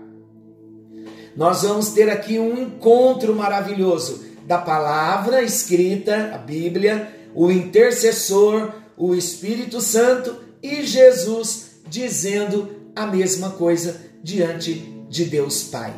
nós 1.37 1.61
vamos 1.61 1.89
ter 1.91 2.09
aqui 2.09 2.39
um 2.39 2.57
encontro 2.57 3.35
maravilhoso 3.35 4.25
da 4.47 4.57
palavra 4.57 5.43
escrita, 5.43 6.31
a 6.33 6.37
Bíblia, 6.39 7.13
o 7.35 7.51
intercessor, 7.51 8.71
o 8.97 9.13
Espírito 9.13 9.79
Santo 9.79 10.35
e 10.63 10.83
Jesus 10.83 11.81
dizendo 11.85 12.75
a 12.95 13.05
mesma 13.05 13.51
coisa 13.51 14.01
diante 14.23 14.73
de 15.07 15.25
Deus 15.25 15.65
Pai. 15.65 15.93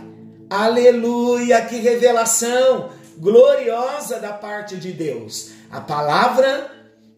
Aleluia! 0.49 1.61
Que 1.61 1.77
revelação 1.77 2.89
gloriosa 3.17 4.19
da 4.19 4.33
parte 4.33 4.75
de 4.75 4.91
Deus. 4.91 5.51
A 5.71 5.79
palavra, 5.79 6.69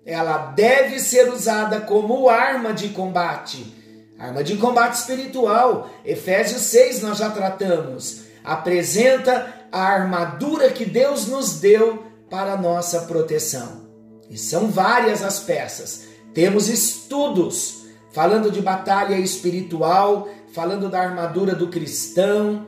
ela 0.05 0.51
deve 0.51 0.99
ser 0.99 1.27
usada 1.33 1.81
como 1.81 2.29
arma 2.29 2.71
de 2.71 2.89
combate 2.89 3.80
Arma 4.21 4.43
de 4.43 4.55
combate 4.57 4.93
espiritual. 4.93 5.89
Efésios 6.05 6.61
6 6.61 7.01
nós 7.01 7.17
já 7.17 7.31
tratamos. 7.31 8.21
Apresenta 8.43 9.51
a 9.71 9.81
armadura 9.81 10.69
que 10.69 10.85
Deus 10.85 11.25
nos 11.25 11.59
deu 11.59 12.03
para 12.29 12.55
nossa 12.55 13.01
proteção. 13.01 13.81
E 14.29 14.37
são 14.37 14.69
várias 14.69 15.23
as 15.23 15.39
peças. 15.39 16.03
Temos 16.35 16.69
estudos 16.69 17.85
falando 18.11 18.51
de 18.51 18.61
batalha 18.61 19.15
espiritual, 19.15 20.29
falando 20.53 20.87
da 20.87 21.01
armadura 21.01 21.55
do 21.55 21.69
cristão. 21.69 22.67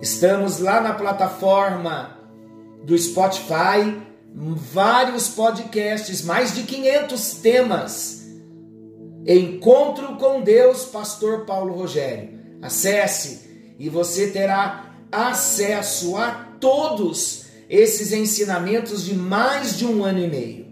Estamos 0.00 0.60
lá 0.60 0.80
na 0.80 0.94
plataforma 0.94 2.16
do 2.82 2.96
Spotify, 2.96 4.00
vários 4.34 5.28
podcasts, 5.28 6.24
mais 6.24 6.54
de 6.54 6.62
500 6.62 7.34
temas 7.34 8.21
Encontro 9.26 10.16
com 10.16 10.42
Deus, 10.42 10.84
Pastor 10.84 11.46
Paulo 11.46 11.74
Rogério. 11.74 12.38
Acesse 12.60 13.74
e 13.78 13.88
você 13.88 14.26
terá 14.28 14.94
acesso 15.10 16.16
a 16.16 16.30
todos 16.60 17.46
esses 17.68 18.12
ensinamentos 18.12 19.04
de 19.04 19.14
mais 19.14 19.78
de 19.78 19.86
um 19.86 20.04
ano 20.04 20.18
e 20.20 20.28
meio. 20.28 20.66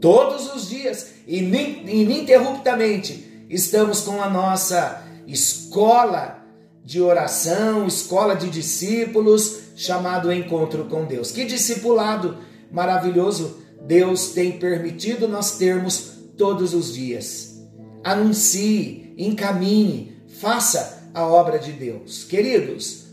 Todos 0.00 0.54
os 0.54 0.68
dias, 0.68 1.08
ininterruptamente, 1.26 3.46
estamos 3.48 4.00
com 4.00 4.22
a 4.22 4.28
nossa 4.28 5.02
escola 5.26 6.42
de 6.84 7.00
oração, 7.00 7.86
escola 7.86 8.34
de 8.34 8.50
discípulos, 8.50 9.60
chamado 9.76 10.32
Encontro 10.32 10.86
com 10.86 11.04
Deus. 11.04 11.30
Que 11.30 11.44
discipulado 11.44 12.38
maravilhoso 12.70 13.62
Deus 13.82 14.28
tem 14.28 14.58
permitido 14.58 15.28
nós 15.28 15.56
termos 15.56 16.12
todos 16.36 16.74
os 16.74 16.94
dias. 16.94 17.51
Anuncie, 18.04 19.14
encaminhe, 19.16 20.16
faça 20.40 21.10
a 21.14 21.26
obra 21.26 21.58
de 21.58 21.72
Deus. 21.72 22.24
Queridos, 22.24 23.04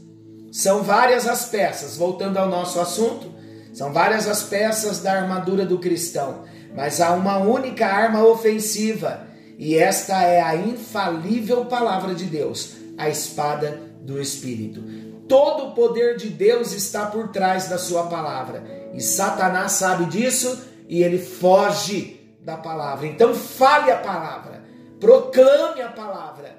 são 0.51 0.83
várias 0.83 1.27
as 1.27 1.45
peças, 1.45 1.95
voltando 1.95 2.37
ao 2.37 2.49
nosso 2.49 2.79
assunto, 2.79 3.31
são 3.73 3.93
várias 3.93 4.27
as 4.27 4.43
peças 4.43 4.99
da 4.99 5.13
armadura 5.13 5.65
do 5.65 5.77
cristão, 5.77 6.43
mas 6.75 6.99
há 6.99 7.11
uma 7.11 7.37
única 7.37 7.85
arma 7.85 8.25
ofensiva, 8.25 9.27
e 9.57 9.75
esta 9.75 10.23
é 10.23 10.41
a 10.41 10.55
infalível 10.55 11.65
palavra 11.65 12.15
de 12.15 12.25
Deus, 12.25 12.73
a 12.97 13.09
espada 13.09 13.79
do 14.01 14.19
Espírito. 14.19 14.81
Todo 15.27 15.67
o 15.67 15.71
poder 15.75 16.17
de 16.17 16.29
Deus 16.29 16.71
está 16.71 17.05
por 17.05 17.27
trás 17.27 17.69
da 17.69 17.77
sua 17.77 18.07
palavra, 18.07 18.63
e 18.93 19.01
Satanás 19.01 19.73
sabe 19.73 20.05
disso 20.05 20.57
e 20.87 21.03
ele 21.03 21.19
foge 21.19 22.19
da 22.41 22.57
palavra. 22.57 23.05
Então 23.05 23.35
fale 23.35 23.91
a 23.91 23.97
palavra, 23.97 24.58
proclame 24.99 25.81
a 25.81 25.89
palavra. 25.89 26.57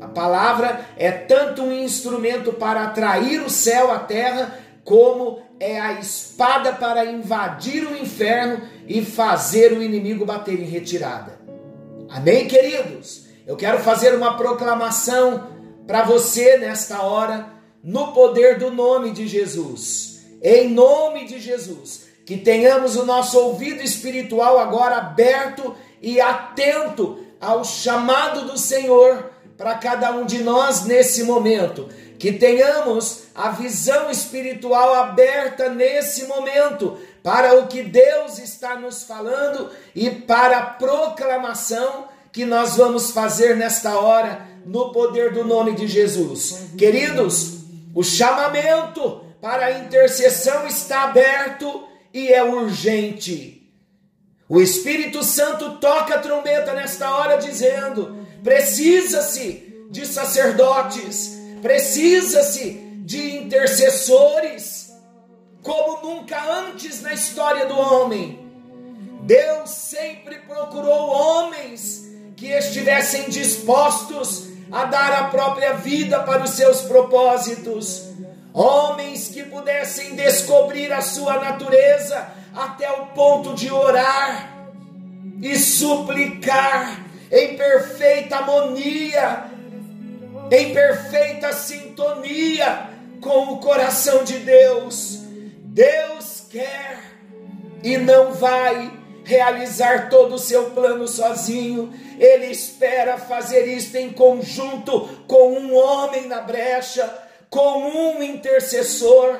A 0.00 0.08
palavra 0.08 0.86
é 0.96 1.10
tanto 1.10 1.62
um 1.62 1.72
instrumento 1.72 2.52
para 2.52 2.84
atrair 2.84 3.40
o 3.42 3.50
céu 3.50 3.90
à 3.90 3.98
terra, 3.98 4.58
como 4.84 5.42
é 5.60 5.78
a 5.78 5.94
espada 5.94 6.72
para 6.72 7.04
invadir 7.04 7.84
o 7.84 7.96
inferno 7.96 8.62
e 8.86 9.04
fazer 9.04 9.72
o 9.72 9.82
inimigo 9.82 10.24
bater 10.24 10.58
em 10.58 10.64
retirada. 10.64 11.38
Amém, 12.08 12.46
queridos? 12.46 13.26
Eu 13.46 13.56
quero 13.56 13.80
fazer 13.80 14.14
uma 14.14 14.36
proclamação 14.36 15.48
para 15.86 16.02
você 16.02 16.58
nesta 16.58 17.02
hora, 17.02 17.46
no 17.82 18.12
poder 18.12 18.58
do 18.58 18.70
nome 18.70 19.10
de 19.10 19.26
Jesus. 19.26 20.26
Em 20.42 20.70
nome 20.70 21.26
de 21.26 21.40
Jesus, 21.40 22.06
que 22.24 22.36
tenhamos 22.36 22.94
o 22.94 23.04
nosso 23.04 23.38
ouvido 23.38 23.82
espiritual 23.82 24.58
agora 24.58 24.98
aberto 24.98 25.74
e 26.00 26.20
atento 26.20 27.26
ao 27.40 27.64
chamado 27.64 28.46
do 28.46 28.58
Senhor 28.58 29.30
para 29.56 29.74
cada 29.74 30.12
um 30.12 30.24
de 30.24 30.42
nós 30.42 30.84
nesse 30.84 31.24
momento. 31.24 31.88
Que 32.18 32.32
tenhamos 32.32 33.24
a 33.34 33.50
visão 33.50 34.10
espiritual 34.10 34.94
aberta 34.94 35.68
nesse 35.68 36.24
momento 36.26 36.98
para 37.22 37.58
o 37.58 37.66
que 37.66 37.82
Deus 37.82 38.38
está 38.38 38.76
nos 38.76 39.04
falando 39.04 39.70
e 39.94 40.10
para 40.10 40.58
a 40.58 40.66
proclamação 40.66 42.08
que 42.32 42.44
nós 42.44 42.76
vamos 42.76 43.10
fazer 43.10 43.56
nesta 43.56 43.98
hora 43.98 44.46
no 44.64 44.92
poder 44.92 45.32
do 45.32 45.44
nome 45.44 45.74
de 45.74 45.86
Jesus. 45.86 46.70
Queridos, 46.76 47.58
o 47.94 48.02
chamamento 48.02 49.24
para 49.40 49.66
a 49.66 49.78
intercessão 49.80 50.66
está 50.66 51.04
aberto 51.04 51.84
e 52.12 52.28
é 52.28 52.42
urgente. 52.42 53.57
O 54.48 54.62
Espírito 54.62 55.22
Santo 55.22 55.76
toca 55.76 56.14
a 56.14 56.18
trombeta 56.18 56.72
nesta 56.72 57.14
hora 57.14 57.36
dizendo: 57.36 58.26
precisa-se 58.42 59.86
de 59.90 60.06
sacerdotes, 60.06 61.38
precisa-se 61.60 62.70
de 63.04 63.36
intercessores, 63.36 64.90
como 65.62 66.14
nunca 66.14 66.42
antes 66.42 67.02
na 67.02 67.12
história 67.12 67.66
do 67.66 67.78
homem. 67.78 68.46
Deus 69.22 69.68
sempre 69.68 70.36
procurou 70.40 71.10
homens 71.10 72.08
que 72.34 72.46
estivessem 72.46 73.28
dispostos 73.28 74.46
a 74.72 74.84
dar 74.84 75.12
a 75.12 75.24
própria 75.24 75.74
vida 75.74 76.20
para 76.20 76.44
os 76.44 76.50
seus 76.50 76.80
propósitos, 76.82 78.04
homens 78.54 79.28
que 79.28 79.42
pudessem 79.42 80.14
descobrir 80.14 80.90
a 80.90 81.02
sua 81.02 81.38
natureza 81.38 82.37
até 82.54 82.90
o 82.90 83.06
ponto 83.06 83.54
de 83.54 83.70
orar 83.70 84.56
e 85.42 85.56
suplicar 85.56 87.04
em 87.30 87.56
perfeita 87.56 88.36
harmonia, 88.36 89.44
em 90.50 90.72
perfeita 90.72 91.52
sintonia 91.52 92.88
com 93.20 93.52
o 93.52 93.58
coração 93.58 94.24
de 94.24 94.38
Deus. 94.38 95.20
Deus 95.64 96.46
quer 96.50 97.00
e 97.82 97.96
não 97.96 98.32
vai 98.32 98.90
realizar 99.24 100.08
todo 100.08 100.34
o 100.34 100.38
seu 100.38 100.70
plano 100.70 101.06
sozinho. 101.06 101.92
Ele 102.18 102.46
espera 102.46 103.18
fazer 103.18 103.66
isto 103.66 103.96
em 103.96 104.10
conjunto 104.10 105.00
com 105.28 105.52
um 105.52 105.76
homem 105.76 106.26
na 106.26 106.40
brecha, 106.40 107.06
com 107.50 107.84
um 107.84 108.22
intercessor. 108.22 109.38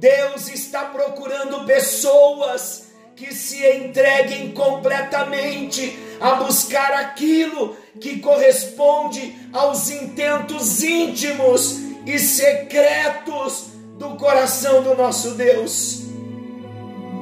Deus 0.00 0.48
está 0.48 0.86
procurando 0.86 1.64
pessoas 1.66 2.88
que 3.14 3.34
se 3.34 3.62
entreguem 3.76 4.52
completamente 4.52 5.98
a 6.18 6.36
buscar 6.36 6.94
aquilo 6.94 7.76
que 8.00 8.20
corresponde 8.20 9.36
aos 9.52 9.90
intentos 9.90 10.82
íntimos 10.82 11.80
e 12.06 12.18
secretos 12.18 13.66
do 13.98 14.16
coração 14.16 14.82
do 14.82 14.94
nosso 14.94 15.32
Deus. 15.32 16.04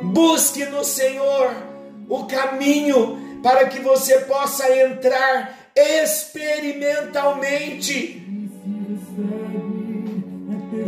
Busque 0.04 0.64
no 0.66 0.84
Senhor 0.84 1.50
o 2.08 2.26
caminho 2.26 3.40
para 3.42 3.66
que 3.66 3.80
você 3.80 4.20
possa 4.20 4.72
entrar 4.72 5.72
experimentalmente, 5.74 8.24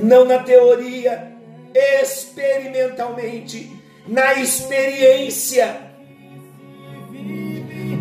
não 0.04 0.24
na 0.24 0.38
teoria, 0.38 1.29
experimentalmente, 1.74 3.70
na 4.06 4.34
experiência. 4.34 5.90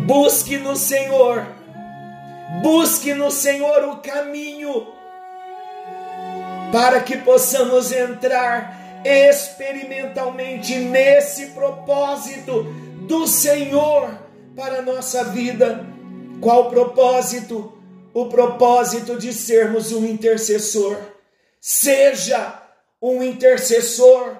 Busque 0.06 0.56
no 0.58 0.76
Senhor, 0.76 1.46
busque 2.62 3.14
no 3.14 3.30
Senhor 3.30 3.84
o 3.84 3.98
caminho 3.98 4.86
para 6.72 7.00
que 7.00 7.16
possamos 7.16 7.92
entrar 7.92 9.02
experimentalmente 9.04 10.76
nesse 10.76 11.48
propósito 11.48 12.64
do 13.06 13.26
Senhor 13.26 14.18
para 14.54 14.78
a 14.78 14.82
nossa 14.82 15.24
vida. 15.24 15.86
Qual 16.40 16.70
propósito? 16.70 17.76
O 18.12 18.26
propósito 18.26 19.16
de 19.16 19.32
sermos 19.32 19.92
um 19.92 20.04
intercessor. 20.04 20.96
Seja 21.60 22.60
um 23.00 23.22
intercessor. 23.22 24.36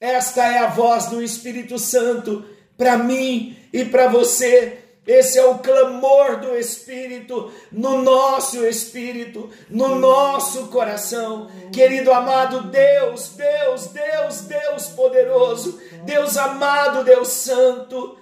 Esta 0.00 0.44
é 0.44 0.58
a 0.58 0.66
voz 0.66 1.06
do 1.06 1.22
Espírito 1.22 1.78
Santo 1.78 2.44
para 2.76 2.98
mim 2.98 3.56
e 3.72 3.84
para 3.84 4.08
você. 4.08 4.78
Esse 5.06 5.36
é 5.36 5.44
o 5.44 5.58
clamor 5.58 6.38
do 6.38 6.56
Espírito 6.56 7.52
no 7.72 8.02
nosso 8.02 8.64
espírito, 8.64 9.50
no 9.68 9.96
nosso 9.96 10.68
coração. 10.68 11.50
Querido 11.72 12.12
amado 12.12 12.70
Deus, 12.70 13.30
Deus, 13.30 13.86
Deus, 13.88 14.40
Deus 14.42 14.86
poderoso, 14.88 15.80
Deus 16.04 16.36
amado, 16.36 17.02
Deus 17.02 17.28
santo. 17.28 18.16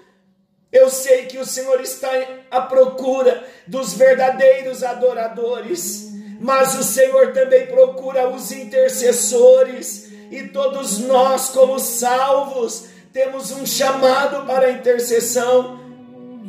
Eu 0.72 0.88
sei 0.88 1.26
que 1.26 1.36
o 1.36 1.44
Senhor 1.44 1.80
está 1.80 2.08
à 2.50 2.62
procura 2.62 3.46
dos 3.66 3.92
verdadeiros 3.92 4.82
adoradores, 4.82 6.09
mas 6.40 6.74
o 6.74 6.82
Senhor 6.82 7.34
também 7.34 7.66
procura 7.66 8.28
os 8.30 8.50
intercessores, 8.50 10.08
e 10.30 10.44
todos 10.44 10.98
nós, 11.00 11.50
como 11.50 11.78
salvos, 11.78 12.86
temos 13.12 13.50
um 13.50 13.66
chamado 13.66 14.46
para 14.46 14.68
a 14.68 14.72
intercessão. 14.72 15.78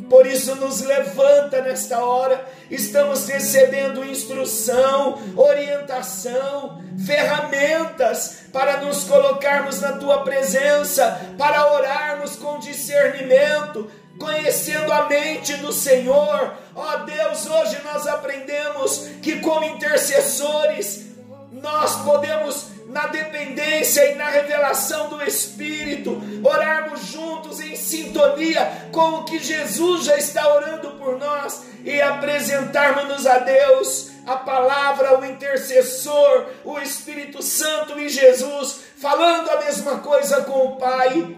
Por 0.08 0.26
isso, 0.26 0.54
nos 0.54 0.80
levanta 0.80 1.60
nesta 1.60 2.04
hora. 2.04 2.46
Estamos 2.70 3.26
recebendo 3.26 4.04
instrução, 4.04 5.18
orientação, 5.36 6.82
ferramentas 7.04 8.44
para 8.52 8.78
nos 8.78 9.04
colocarmos 9.04 9.80
na 9.80 9.92
tua 9.92 10.22
presença, 10.22 11.34
para 11.36 11.72
orarmos 11.72 12.36
com 12.36 12.58
discernimento, 12.58 13.90
conhecendo 14.18 14.92
a 14.92 15.08
mente 15.08 15.54
do 15.56 15.72
Senhor. 15.72 16.54
Ó 16.74 16.94
oh 16.94 16.98
Deus, 17.04 17.46
hoje 17.46 17.78
nós 17.84 18.06
aprendemos 18.06 19.08
que, 19.22 19.40
como 19.40 19.64
intercessores, 19.64 21.06
nós 21.52 21.96
podemos 22.02 22.72
na 22.92 23.06
dependência 23.06 24.12
e 24.12 24.14
na 24.16 24.28
revelação 24.28 25.08
do 25.08 25.22
Espírito, 25.22 26.20
orarmos 26.44 27.06
juntos 27.06 27.58
em 27.58 27.74
sintonia 27.74 28.88
com 28.92 29.14
o 29.14 29.24
que 29.24 29.38
Jesus 29.38 30.04
já 30.04 30.16
está 30.16 30.54
orando 30.54 30.90
por 30.92 31.18
nós 31.18 31.62
e 31.84 32.00
apresentarmos-nos 32.00 33.26
a 33.26 33.38
Deus, 33.38 34.10
a 34.26 34.36
palavra, 34.36 35.18
o 35.18 35.24
intercessor, 35.24 36.48
o 36.64 36.78
Espírito 36.78 37.42
Santo 37.42 37.98
e 37.98 38.10
Jesus, 38.10 38.80
falando 38.96 39.50
a 39.50 39.60
mesma 39.60 39.98
coisa 39.98 40.42
com 40.42 40.66
o 40.66 40.76
Pai. 40.76 41.36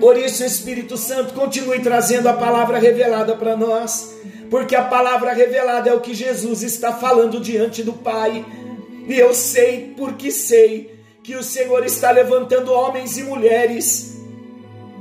Por 0.00 0.16
isso, 0.16 0.44
Espírito 0.44 0.96
Santo, 0.96 1.34
continue 1.34 1.80
trazendo 1.80 2.28
a 2.28 2.32
palavra 2.32 2.78
revelada 2.78 3.34
para 3.34 3.56
nós, 3.56 4.14
porque 4.50 4.76
a 4.76 4.84
palavra 4.84 5.32
revelada 5.32 5.90
é 5.90 5.94
o 5.94 6.00
que 6.00 6.14
Jesus 6.14 6.62
está 6.62 6.92
falando 6.92 7.40
diante 7.40 7.82
do 7.82 7.92
Pai. 7.92 8.44
E 9.08 9.18
eu 9.18 9.34
sei, 9.34 9.94
porque 9.96 10.30
sei, 10.30 10.98
que 11.22 11.34
o 11.34 11.42
Senhor 11.42 11.84
está 11.84 12.10
levantando 12.10 12.72
homens 12.72 13.18
e 13.18 13.22
mulheres. 13.22 14.16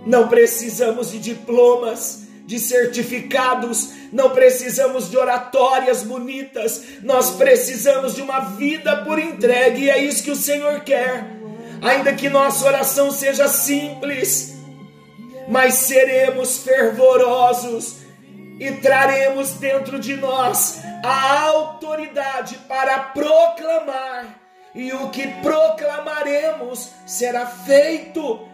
Não 0.05 0.27
precisamos 0.27 1.11
de 1.11 1.19
diplomas, 1.19 2.23
de 2.45 2.59
certificados, 2.59 3.91
não 4.11 4.31
precisamos 4.31 5.09
de 5.09 5.17
oratórias 5.17 6.03
bonitas, 6.03 6.81
nós 7.03 7.31
precisamos 7.31 8.15
de 8.15 8.21
uma 8.21 8.39
vida 8.39 9.03
por 9.03 9.19
entregue, 9.19 9.83
e 9.83 9.89
é 9.89 10.01
isso 10.01 10.23
que 10.23 10.31
o 10.31 10.35
Senhor 10.35 10.79
quer. 10.81 11.25
Ainda 11.81 12.13
que 12.13 12.29
nossa 12.29 12.65
oração 12.65 13.11
seja 13.11 13.47
simples, 13.47 14.56
mas 15.47 15.75
seremos 15.75 16.59
fervorosos 16.59 17.97
e 18.59 18.71
traremos 18.73 19.53
dentro 19.53 19.99
de 19.99 20.15
nós 20.15 20.79
a 21.03 21.41
autoridade 21.43 22.57
para 22.67 22.99
proclamar, 22.99 24.39
e 24.73 24.91
o 24.93 25.09
que 25.09 25.27
proclamaremos 25.41 26.91
será 27.05 27.45
feito, 27.45 28.47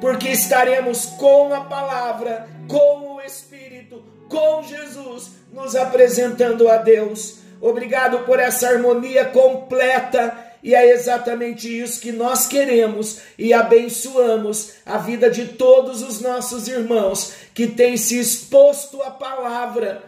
porque 0.00 0.28
estaremos 0.28 1.06
com 1.18 1.52
a 1.54 1.62
palavra, 1.62 2.48
com 2.68 3.14
o 3.14 3.20
Espírito, 3.20 4.04
com 4.28 4.62
Jesus, 4.62 5.30
nos 5.52 5.74
apresentando 5.74 6.68
a 6.68 6.76
Deus. 6.76 7.38
Obrigado 7.60 8.20
por 8.20 8.38
essa 8.38 8.68
harmonia 8.68 9.24
completa 9.24 10.35
e 10.66 10.74
é 10.74 10.90
exatamente 10.90 11.68
isso 11.68 12.00
que 12.00 12.10
nós 12.10 12.48
queremos 12.48 13.20
e 13.38 13.52
abençoamos 13.52 14.72
a 14.84 14.98
vida 14.98 15.30
de 15.30 15.46
todos 15.46 16.02
os 16.02 16.20
nossos 16.20 16.66
irmãos 16.66 17.34
que 17.54 17.68
têm 17.68 17.96
se 17.96 18.18
exposto 18.18 19.00
à 19.00 19.12
palavra. 19.12 20.02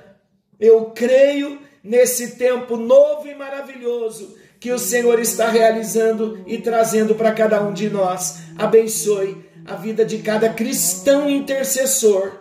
Eu 0.59 0.87
creio 0.87 1.61
nesse 1.81 2.33
tempo 2.33 2.77
novo 2.77 3.29
e 3.29 3.37
maravilhoso 3.37 4.37
que 4.59 4.73
o 4.73 4.81
Senhor 4.81 5.21
está 5.21 5.49
realizando 5.49 6.43
e 6.45 6.59
trazendo 6.59 7.15
para 7.15 7.31
cada 7.31 7.63
um 7.63 7.73
de 7.73 7.89
nós. 7.89 8.39
Abençoe 8.57 9.37
a 9.65 9.77
vida 9.77 10.05
de 10.05 10.19
cada 10.19 10.49
cristão 10.49 11.31
intercessor 11.31 12.33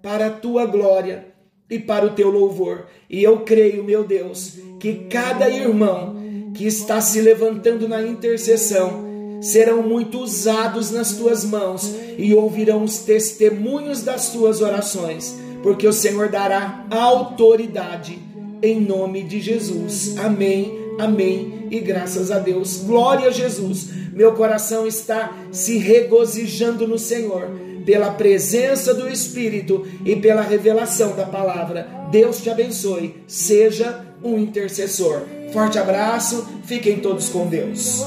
para 0.00 0.28
a 0.28 0.30
tua 0.30 0.64
glória 0.64 1.26
e 1.68 1.80
para 1.80 2.06
o 2.06 2.14
teu 2.14 2.30
louvor. 2.30 2.86
E 3.10 3.20
eu 3.20 3.40
creio, 3.40 3.82
meu 3.82 4.04
Deus, 4.04 4.58
que 4.78 5.08
cada 5.10 5.50
irmão 5.50 6.22
que 6.54 6.66
está 6.66 7.00
se 7.00 7.20
levantando 7.20 7.88
na 7.88 8.02
intercessão 8.02 9.04
serão 9.40 9.82
muito 9.82 10.20
usados 10.20 10.90
nas 10.90 11.12
tuas 11.12 11.44
mãos 11.44 11.94
e 12.16 12.32
ouvirão 12.32 12.82
os 12.82 13.00
testemunhos 13.00 14.02
das 14.02 14.30
tuas 14.30 14.62
orações, 14.62 15.36
porque 15.62 15.86
o 15.86 15.92
Senhor 15.92 16.30
dará 16.30 16.86
autoridade 16.90 18.18
em 18.62 18.80
nome 18.80 19.22
de 19.22 19.40
Jesus. 19.40 20.16
Amém. 20.16 20.72
Amém. 20.98 21.68
E 21.70 21.80
graças 21.80 22.30
a 22.30 22.38
Deus. 22.38 22.78
Glória 22.78 23.28
a 23.28 23.32
Jesus. 23.32 23.88
Meu 24.12 24.32
coração 24.32 24.86
está 24.86 25.36
se 25.52 25.76
regozijando 25.76 26.88
no 26.88 26.98
Senhor 26.98 27.50
pela 27.84 28.12
presença 28.12 28.94
do 28.94 29.08
Espírito 29.08 29.86
e 30.06 30.16
pela 30.16 30.40
revelação 30.40 31.14
da 31.14 31.26
palavra. 31.26 31.86
Deus 32.10 32.40
te 32.40 32.48
abençoe. 32.48 33.16
Seja 33.26 34.06
um 34.22 34.38
intercessor. 34.38 35.20
Forte 35.54 35.78
abraço, 35.78 36.48
fiquem 36.64 36.98
todos 36.98 37.28
com 37.28 37.46
Deus. 37.46 38.00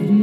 Eu. 0.00 0.13